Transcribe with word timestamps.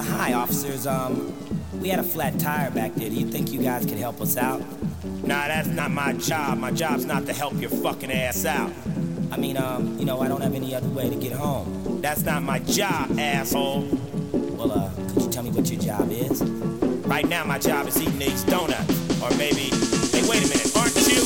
Uh, 0.00 0.02
hi, 0.02 0.32
officers. 0.32 0.86
Um, 0.86 1.30
we 1.78 1.90
had 1.90 1.98
a 1.98 2.02
flat 2.02 2.40
tire 2.40 2.70
back 2.70 2.94
there. 2.94 3.10
Do 3.10 3.14
you 3.14 3.26
think 3.26 3.52
you 3.52 3.60
guys 3.60 3.84
could 3.84 3.98
help 3.98 4.22
us 4.22 4.38
out? 4.38 4.62
Nah, 5.04 5.46
that's 5.46 5.68
not 5.68 5.90
my 5.90 6.14
job. 6.14 6.56
My 6.56 6.70
job's 6.70 7.04
not 7.04 7.26
to 7.26 7.34
help 7.34 7.52
your 7.60 7.68
fucking 7.68 8.10
ass 8.10 8.46
out. 8.46 8.72
I 9.30 9.36
mean, 9.36 9.58
um, 9.58 9.98
you 9.98 10.06
know, 10.06 10.22
I 10.22 10.28
don't 10.28 10.40
have 10.40 10.54
any 10.54 10.74
other 10.74 10.88
way 10.88 11.10
to 11.10 11.16
get 11.16 11.32
home. 11.32 12.00
That's 12.00 12.22
not 12.22 12.42
my 12.42 12.60
job, 12.60 13.18
asshole. 13.18 13.82
Well, 14.32 14.72
uh, 14.72 14.90
could 15.12 15.24
you 15.24 15.28
tell 15.28 15.42
me 15.42 15.50
what 15.50 15.70
your 15.70 15.78
job 15.78 16.10
is? 16.10 16.42
Right 17.04 17.28
now, 17.28 17.44
my 17.44 17.58
job 17.58 17.86
is 17.86 18.00
eating 18.00 18.18
these 18.18 18.42
donuts. 18.44 19.20
Or 19.20 19.28
maybe. 19.36 19.68
Hey, 20.12 20.26
wait 20.26 20.42
a 20.42 20.48
minute, 20.48 20.74
aren't 20.78 20.96
you? 20.96 21.20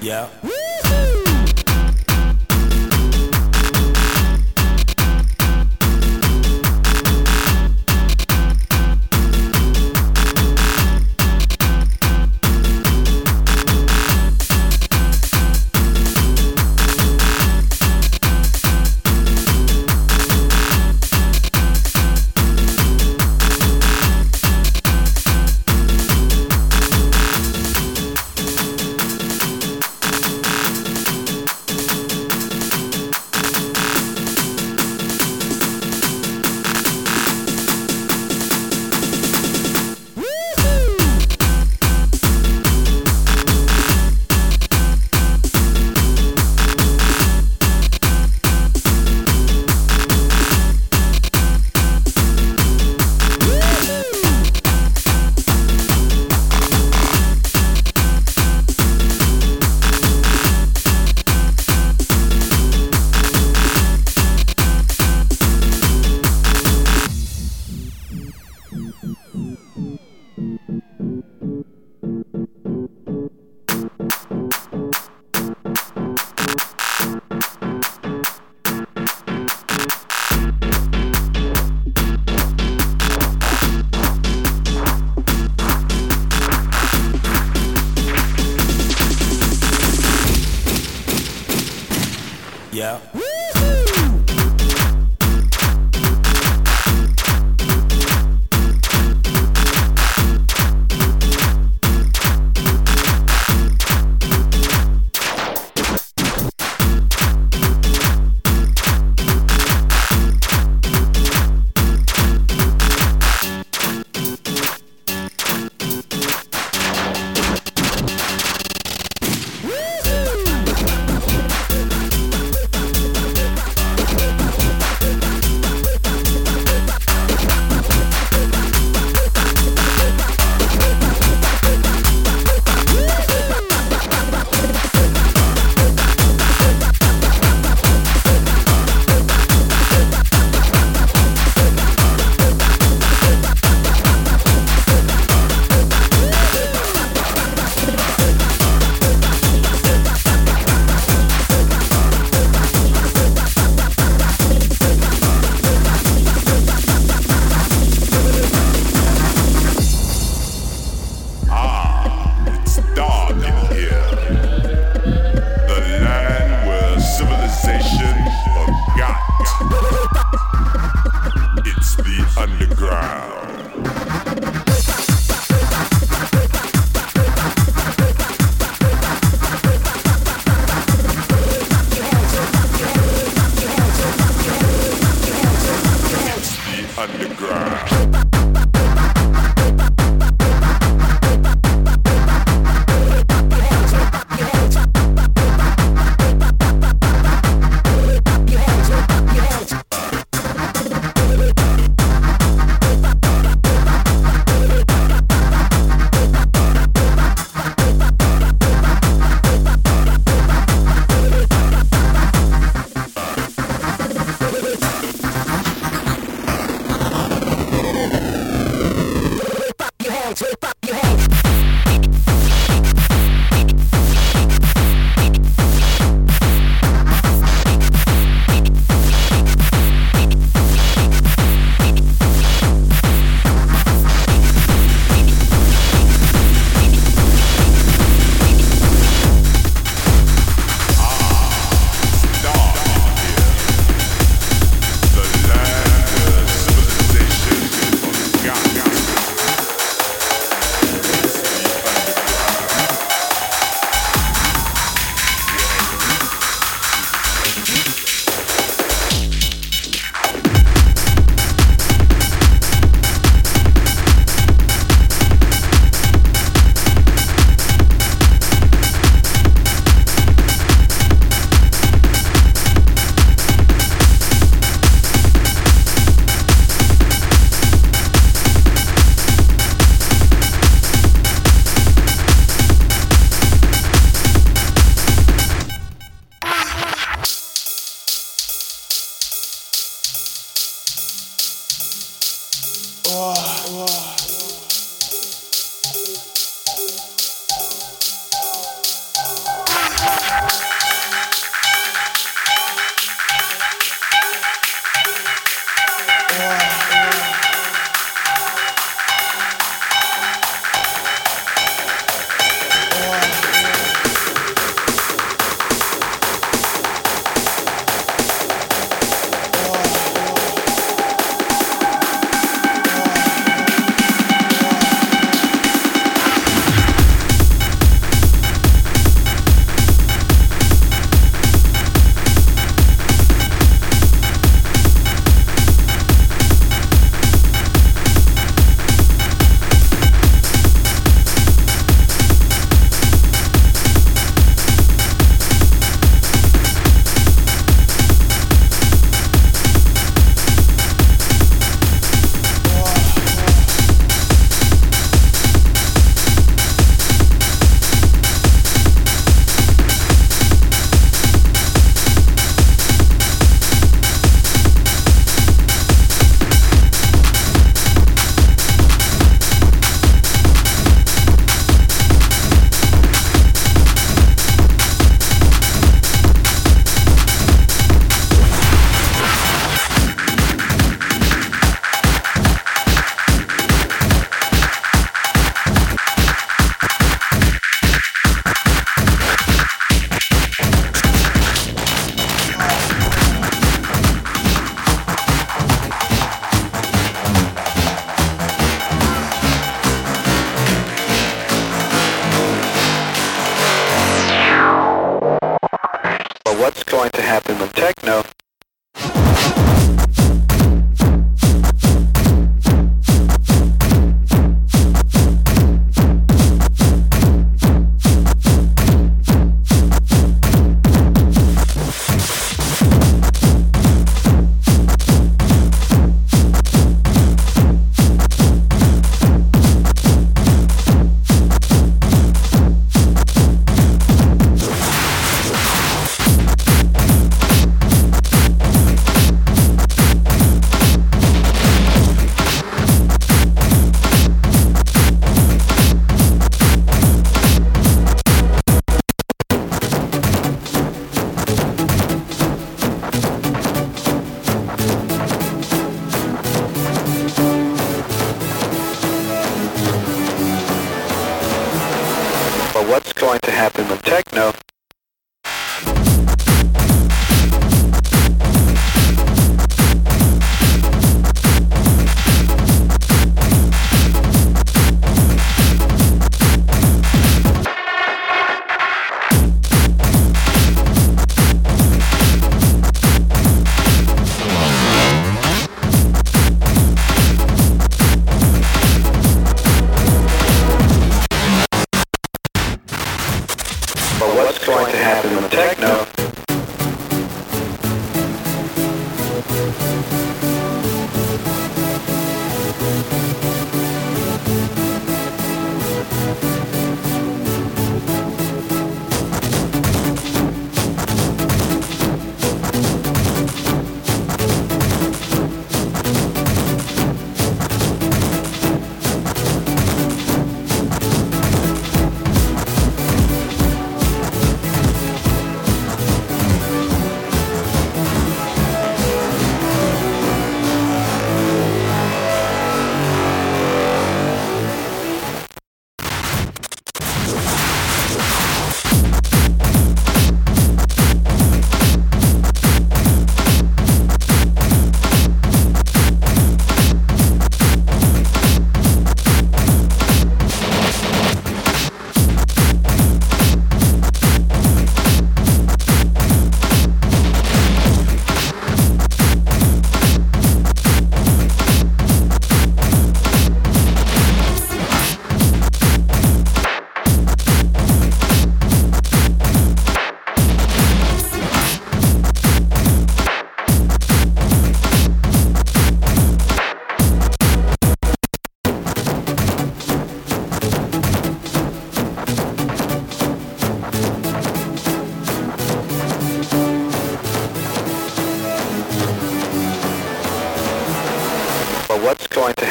Yeah. 0.00 0.30
But 0.42 1.15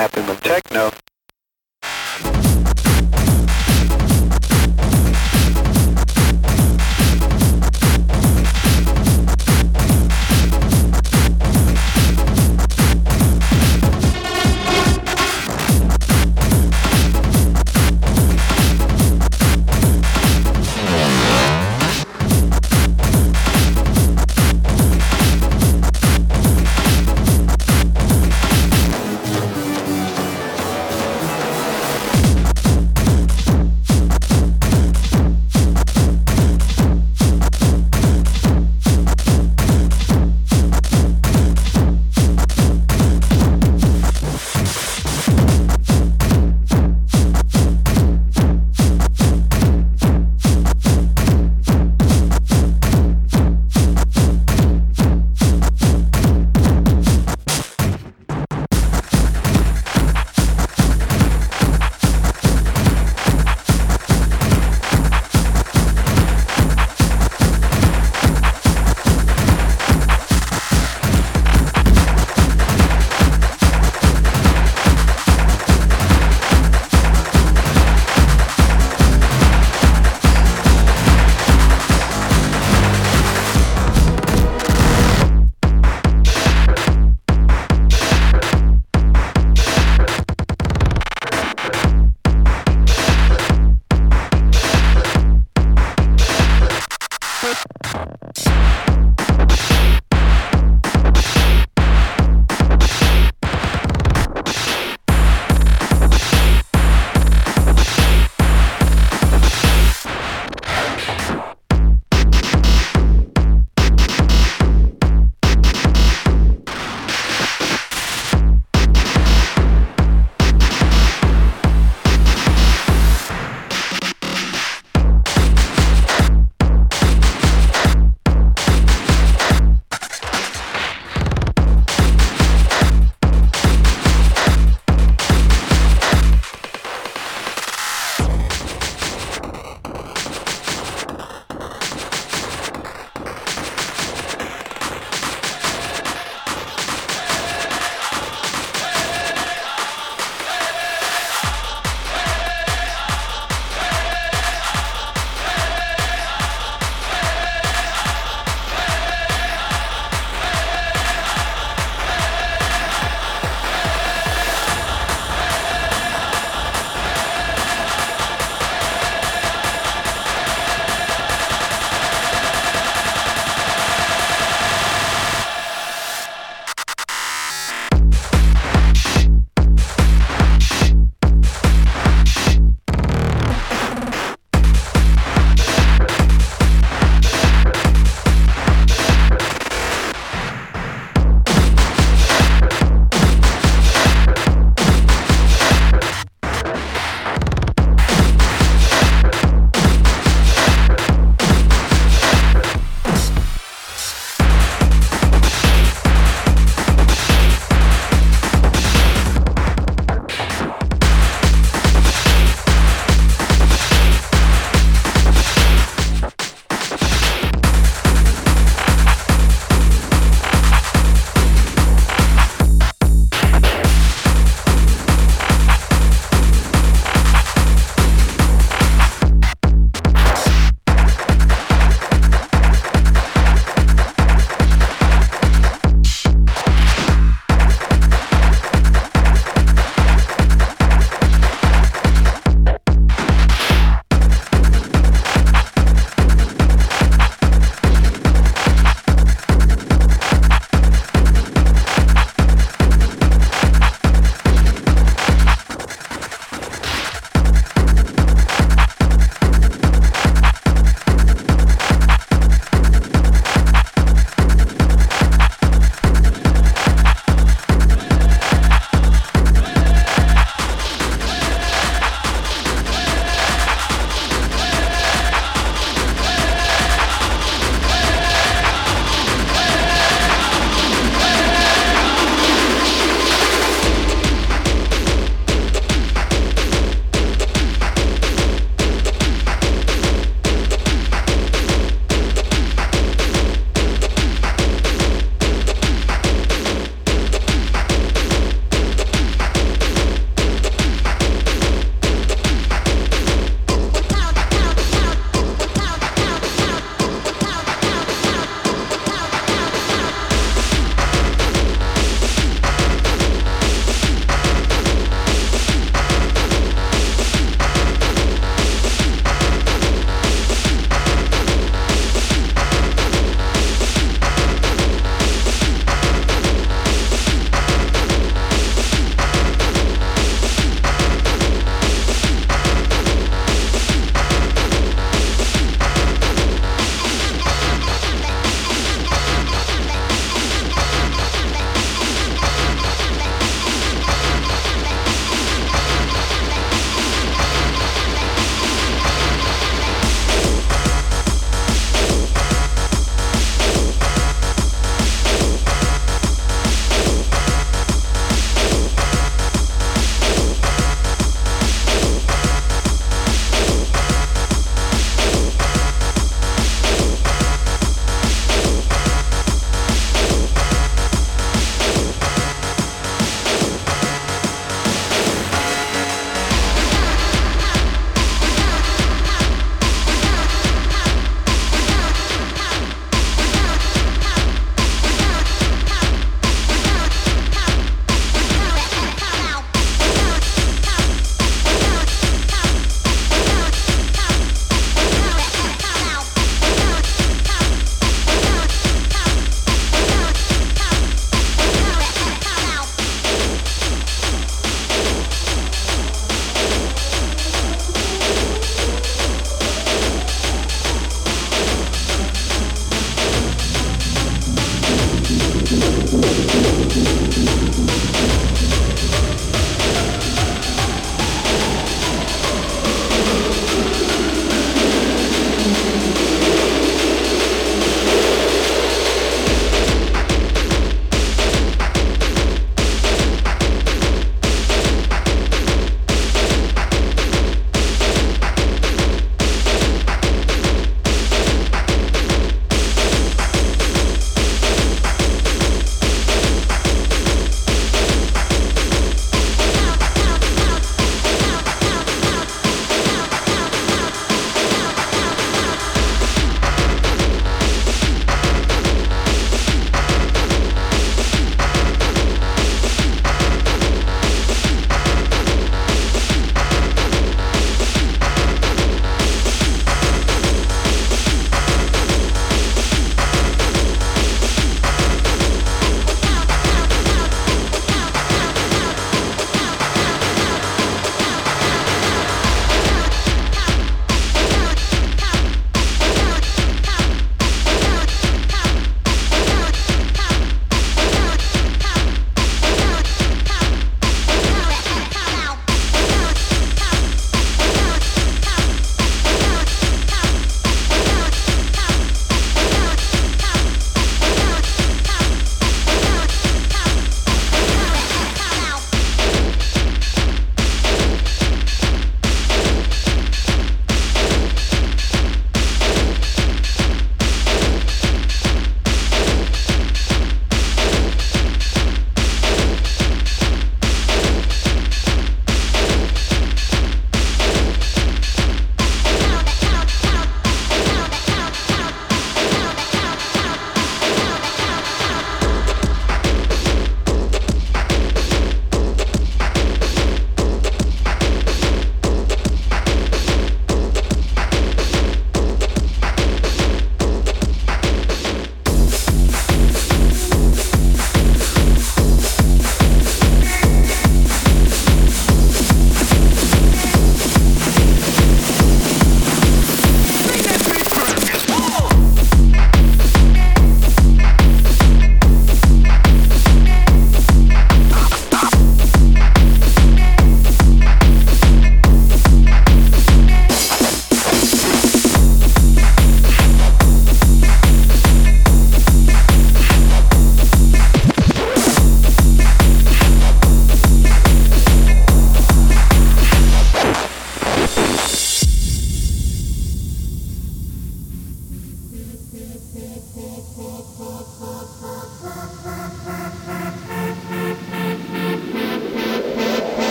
happen 0.00 0.26
when 0.26 0.36
techno 0.38 0.90